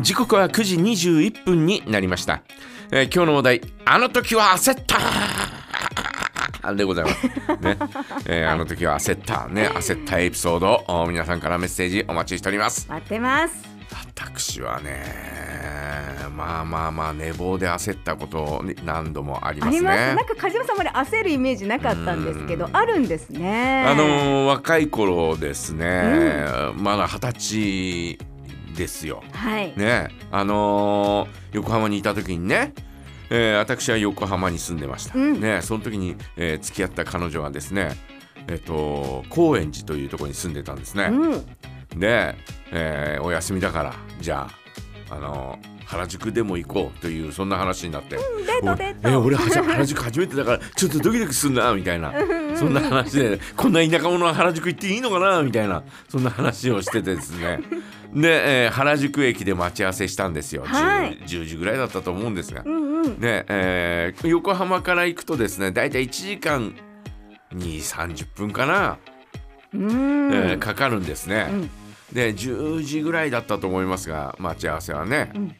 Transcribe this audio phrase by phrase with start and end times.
[0.00, 2.42] 時刻は9時21分になりました、
[2.92, 6.72] えー今日のお題あの時は焦った。
[6.74, 7.26] でございます。
[7.26, 7.78] ね、
[8.26, 9.68] えーあの時は焦ったね。
[9.74, 10.84] 焦ったエピソード。
[10.88, 12.86] お皆さんからメッセージお待ちしております。
[12.88, 13.54] 待ってます。
[14.24, 15.04] 私はね
[16.36, 19.82] まあまあまあ寝坊で焦ったことに何度もありますね。
[19.82, 20.16] なん。
[20.18, 23.84] か梶山さんまで焦るイメージなかったんですけどあるんですね。
[23.86, 26.44] あのー若い頃ですね、
[26.76, 28.18] まだ二十歳
[28.80, 29.22] ですよ。
[29.32, 30.08] はい、ね。
[30.32, 32.72] あのー横浜にいた時にね、
[33.28, 35.40] えー私は横浜に住んでました、うん。
[35.40, 35.60] ね。
[35.62, 37.92] その時に、えー付き合った彼女はですね
[38.48, 41.36] えっ、と高円寺というところに住んでたんですね、う
[41.96, 42.00] ん。
[42.00, 42.34] で、
[42.72, 44.48] えーお休みだからじゃ
[45.10, 52.14] あ、あのー原宿でも行こうというそんな話になって、デートデー俺原宿初めてだからちょっとドキドキすんなみたいな。
[52.56, 55.82] そんな話でこんな田舎者は原宿行っていいのかなみたいな。
[56.08, 57.58] そんな話をしててですね
[58.12, 61.18] で、えー原宿駅で待ち合わせしたんですよ、はい。
[61.18, 63.20] 10, 10時ぐらいだったと思うんですが、うんうん。
[63.20, 66.74] で、えー横浜から行くとですね大体1時間
[67.52, 68.98] 2 3 0分かな、
[69.74, 71.48] うん、えーかかるんですね。
[71.50, 71.70] うん。
[72.12, 75.30] で10時ぐらいだったと思いますが待ち合わせはね。
[75.34, 75.56] うん。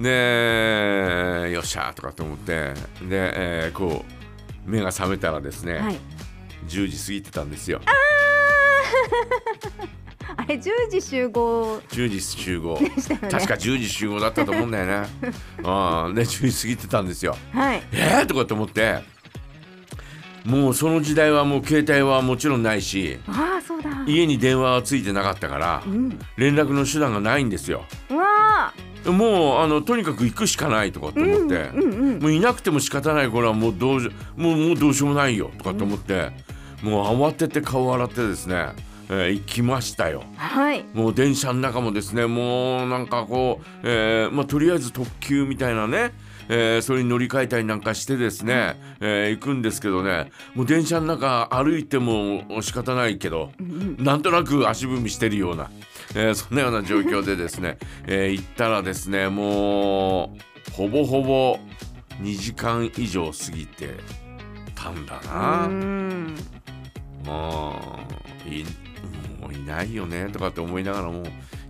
[0.00, 3.32] でよっしゃーとかと思ってで、
[3.66, 4.04] えーこ
[4.66, 5.98] う目が覚めたらですね、はい。
[6.68, 7.80] 10時過ぎてたんですよ
[10.36, 11.80] あれ10時集合。
[11.90, 12.78] 10時集合。
[12.80, 12.90] ね。
[12.98, 15.08] 確か10時集合だったと思うんだよね。
[15.58, 16.14] うん。
[16.14, 17.36] で10時過ぎてたんですよ。
[17.52, 17.82] はい。
[17.92, 19.02] えー、とかと思って。
[20.44, 23.90] もうその時代はもう携帯はもちろんないしああそうだ。
[24.06, 26.18] 家に電話はついてなかったからうん。
[26.36, 27.84] 連絡の手段がないんですよ。
[28.10, 28.72] うわ
[29.06, 32.18] もうあのとにかく行くしかないとかとー思って、うんうんうん。
[32.20, 36.30] もういなくても仕方ない頃はもうどうしもうもうどうしようもないよとかと思って、
[36.82, 38.66] もう慌てて顔を洗ってですね、
[39.14, 40.24] えー行きましたよ。
[40.36, 46.12] はいもう電車の中もですねもうなんかこう、えーまあ、とりあえず特急みたいなね、
[46.48, 53.52] えーそれに乗り換えたりなんかしてですね、えー行くんですけどねもう電車の中歩いても仕方ないけど、
[53.98, 55.70] なんとなく足踏みしてるような、
[56.14, 57.76] えーそんなような状況でですね、
[58.06, 60.34] えー行ったらですねも
[60.70, 61.58] うほぼほぼ
[62.22, 63.90] 2時間以上過ぎて
[64.74, 65.66] たんだな。
[65.66, 66.34] うん
[68.46, 68.64] い
[69.40, 71.22] もういないよねとかって思いながらも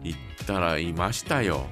[0.03, 1.67] 行ったらいましたよ。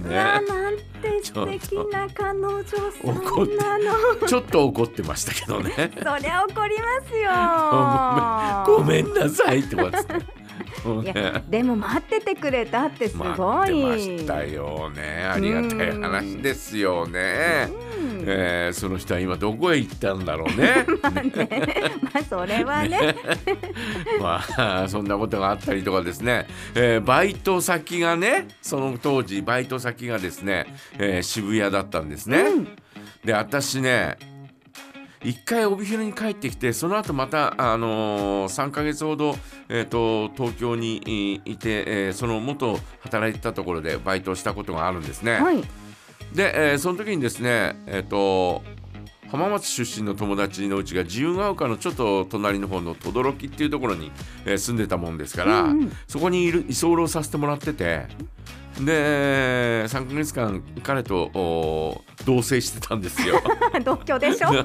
[0.00, 3.94] ねなんて素敵な彼女さんなの
[4.26, 5.90] ちょっと怒ってましたけどね。
[6.02, 10.42] そりゃ怒りますよごめんなさいとかっつって。
[10.84, 15.30] いやねでも待っててくれたってすごい待ってましたよね。
[15.34, 17.68] ありがたい話ですよね。
[17.86, 17.91] うん
[18.24, 20.86] えーその人は今どこへ行ったんだろうね。
[21.02, 23.14] まあそれはね。
[24.20, 30.66] まあそんなことがあったりとかですね、えーバイト先がねその当時バイト先がですね、
[30.98, 32.40] えー渋谷だったんですね。
[32.40, 32.68] うん。
[33.24, 34.16] で私ね
[35.24, 39.36] 一回帯広に帰ってきてその後また、あのー、3ヶ月ほど、
[39.68, 45.34] えー、と東京にいいて、えーその元働いてたところでバイトをしたことがあるんですね。
[45.34, 45.62] はい
[46.34, 48.62] で、えーその時にですねえっ、と
[49.30, 54.10] 浜松出身の友達のうちが自由が丘のちょっと隣の方の等々力っていうところに、
[54.44, 55.92] えー住んでたもんですから、うんうん。
[56.06, 58.06] そこにいる居候させてもらってて
[58.80, 63.40] で3ヶ月間彼とお同棲してたんですよ。
[63.84, 64.48] 同居でしょ？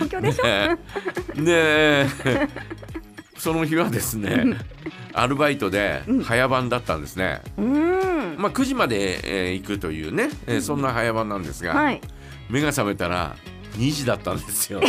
[0.00, 0.44] 同居でしょ？
[0.44, 0.76] ね
[1.36, 2.06] で
[3.42, 4.56] その日はですね
[5.12, 7.40] アルバイトで早番だったんですね。
[7.58, 8.36] うん。
[8.38, 12.00] まあ、9時まで、えー行くというね、えーそんな早番なんですが、はい。
[12.48, 13.34] 目が覚めたら
[13.78, 14.78] 2時だったんですよ。
[14.80, 14.88] ちょ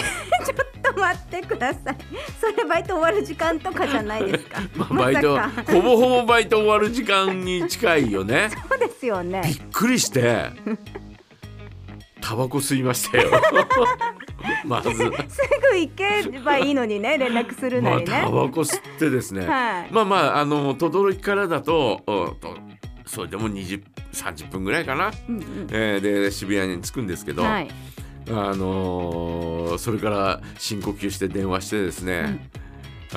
[0.91, 1.97] っと待ってください。
[2.39, 4.61] それバイト終わる時間とかじゃないですか。
[4.77, 5.39] まあバイト
[5.71, 8.51] ほぼほぼバイト終わる時間に近いよね。
[8.69, 9.41] そうですよね。
[9.45, 10.51] びっくりして
[12.21, 13.31] タバコ吸いましたよ。
[14.65, 19.87] まず、 すぐ行けばいいのにね連絡するまあ、なりね、タバコ吸ってですね、はい。
[19.91, 22.01] まあまああの轟からだと
[23.05, 23.81] それでも20
[24.13, 25.43] 30分ぐらいかな、うんうん。
[25.71, 27.67] えーで渋谷に着くんですけど、はい。
[28.29, 32.49] あのーそれから深呼吸して電話してですね、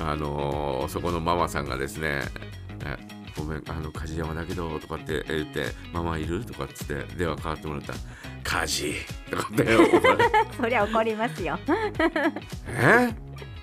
[0.00, 2.22] あのーそこのママさんがですね
[2.84, 2.96] 「え
[3.36, 7.92] ごめんあの梶山だけど」とかって言って「ママいる?」とかっつって電話かかってもらった
[8.52, 8.94] ら「梶」
[9.30, 11.58] とかって怒られてそりゃ怒りますよ。
[12.68, 13.14] え？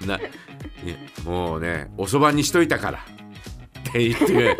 [0.06, 0.20] な
[1.24, 3.00] もうねおそばにしといたから。
[3.90, 4.58] って言って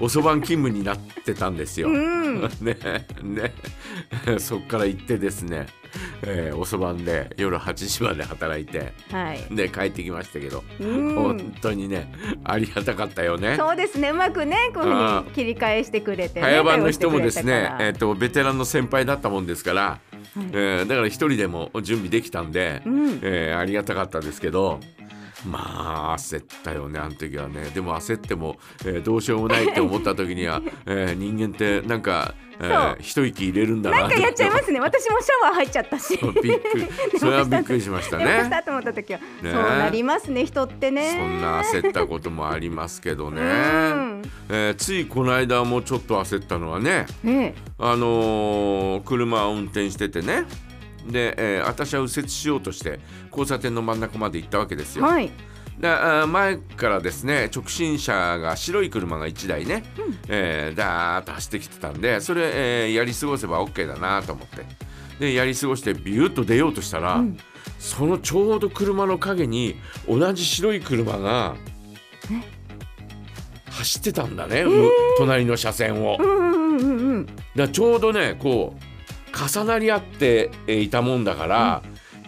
[0.00, 1.88] おそばん勤務になってたんですよ。
[1.88, 2.40] うん。
[2.60, 2.76] ね
[3.22, 3.52] ね。
[4.38, 5.66] そっから行ってですね
[6.22, 9.54] えー遅番で夜8時まで働いてはい。
[9.54, 11.14] で帰ってきましたけど、うん。
[11.14, 12.12] 本当にね
[12.44, 13.56] ありがたかったよね。
[13.56, 14.10] そうですね。
[14.10, 19.98] うまくねこういうふうに切り返してくれて、ね、早番の人もですねえっとベテランの先輩だったもんですから、
[20.52, 23.20] えーだから一人でも準備できたんで、うん。
[23.22, 24.80] えーありがたかったですけど
[25.46, 27.64] まあ焦ったよねあの時はね。
[27.74, 34.00] でも焦っても、えーどうしようもないって思った時には、 えー人間ってなんか、えー一息入れるんだな。
[34.02, 34.78] なんかやっちゃいますね。
[34.80, 36.18] 私もシャワー入っちゃったし。
[36.42, 36.88] びっくり。
[37.18, 38.42] それはびっくりしましたね。
[38.44, 39.26] したと思った時は、ね。
[39.42, 41.10] そうなりますね人ってね。
[41.10, 44.22] そんな焦ったこともありますけどね、うん。
[44.48, 50.44] えーついこの間もちょっと焦ったのはねねあのー車を運転しててね
[51.06, 53.00] で、えー私は右折しようとして
[53.30, 55.04] 交差点の真ん中まで行ったわけですよ。
[55.04, 55.30] はい。
[55.78, 59.82] であー前からですね直進車が白い車が1台ね、
[60.28, 64.64] えーダーッと走ってきてたんでそれ、えーやり過ごせば OK だなと思って。
[65.18, 67.38] でやり過ごしてビューッと出ようとしたら、うん。
[67.78, 69.76] そのちょうど車の陰に
[70.08, 71.56] 同じ白い車が
[73.70, 74.88] 走ってたんだね、む
[75.18, 76.16] 隣の車線を。
[76.20, 77.26] うんうんうんうん。
[77.56, 78.91] だちょうどねこう
[79.32, 81.82] 重なり合ってえーいたもんだから、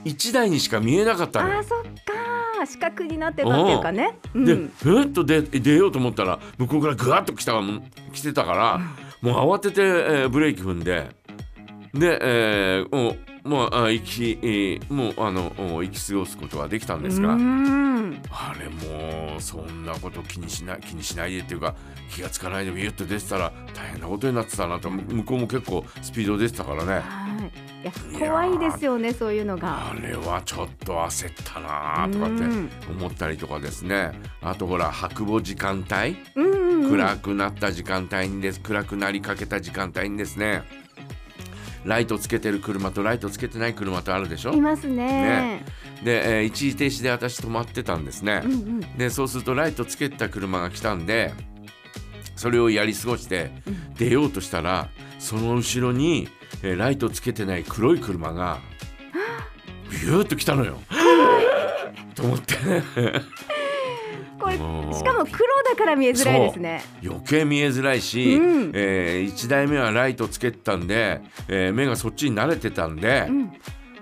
[0.04, 1.58] 1台にしか見えなかったのよ。
[1.58, 1.64] あー。
[1.64, 2.34] そっか。
[2.66, 7.52] 四角になってたっていうかね、うん、でふっと出出ようと思ったら向こうからぐわっと来た
[8.12, 8.80] 来てたから
[9.20, 11.10] もう慌てて、えーブレーキ踏んで
[11.92, 18.22] で、えーもうもうあ行き、えーもうあのもう行き過ごすことができたんですが、うん。
[18.30, 21.74] あれもうそんなこと気にしない気にしないでっていうか
[22.10, 26.92] 気がつかないでビュッと出てたら大変なことになってたなと向こうも結構スピード出てたからね。
[26.94, 27.64] はい。
[27.82, 29.90] いや怖いですよねそういうのが。
[29.90, 32.70] あれはちょっと焦ったなとかってうん。
[32.88, 34.12] 思ったりとかですね。
[34.40, 36.16] あとほら白母時間帯？
[36.34, 36.90] うんうんうん。
[36.90, 40.62] 暗くなった時間帯にです暗くなりかけた時間帯にですね
[41.84, 44.52] ライトつけてる車とライトつけてない車とあるでしょ？
[44.52, 45.62] いますね。
[46.02, 48.80] で、えー一時停止で私止まってたんですね、うんうん。
[48.98, 51.32] でそうするとライトつけた車が来たんで
[52.36, 53.50] それをやり過ごして
[53.98, 54.88] 出ようとしたら
[55.18, 56.28] その後ろに、
[56.62, 58.60] えーライトつけてない黒い車が
[59.90, 60.80] ビューッと来たのよ。
[62.14, 62.54] と思って
[64.38, 66.82] これしかも黒だから見えづらいですね。
[67.04, 68.72] 余計見えづらいし、うん。
[68.74, 73.52] え1台目はライトつけてたんで、えー目がそっちに慣れてたんで、うん。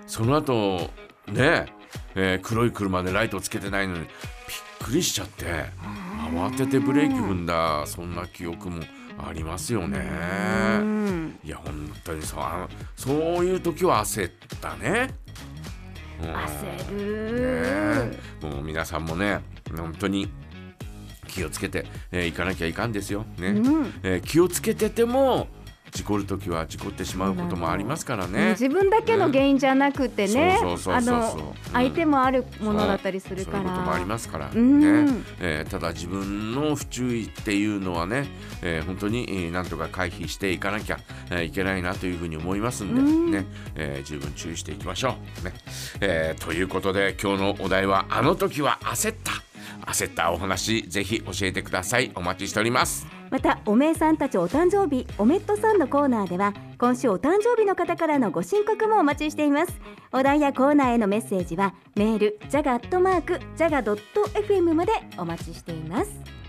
[0.07, 0.89] その後
[1.27, 1.67] ね、
[2.15, 4.09] えー黒い車でライトつけてないのにびっ
[4.85, 5.45] くりしちゃって
[6.33, 8.83] 慌ててブレーキ踏んだそんな記憶も
[9.17, 9.99] ありますよね。
[10.79, 11.39] うん。
[11.43, 12.39] いや本当にそう
[12.95, 14.31] そういう時は焦っ
[14.61, 15.09] たね。
[16.21, 18.11] うん焦る。
[18.11, 19.41] ねもう皆さんもね
[19.75, 20.29] 本当に
[21.27, 23.25] 気をつけて、えー行かなきゃいかんですよ。
[23.37, 23.47] ね。
[23.49, 23.93] うん。
[24.03, 25.47] えー気をつけてても
[25.93, 28.51] 事故る時は事故ってしまうこともありますからね。
[28.51, 30.59] 自分だけの原因じゃなくてね
[31.71, 35.25] 相手もあるものだったりするそういうからこともありますからね、うん。
[35.39, 38.25] えーただ自分の不注意っていうのはね、
[38.61, 40.99] えー本当に、えーなんとか回避していかなきゃ、
[41.29, 43.31] えーいけないなというふうに思いますんで、うん。
[43.31, 43.45] ね
[43.75, 45.45] えー十分注意していきましょう。
[45.45, 45.53] ね。
[46.01, 49.31] えーということで今日のお題は「あの時は焦った」
[49.91, 52.11] 焦ったお話ぜひ教えてください。
[52.15, 53.05] お待ちしております。
[53.33, 59.73] またおめえさんたちお誕生日おめっとさんのコーナーでは今週お誕生日の方からのご申告もお待ちしています。
[60.11, 66.42] お題やコーナーへのメッセージはメールジャガットマークジャガドット FM までお待ちしています。